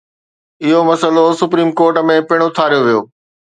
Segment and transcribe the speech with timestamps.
[0.63, 3.01] اهو معاملو supreme court ۾ پڻ اٿاريو ويو.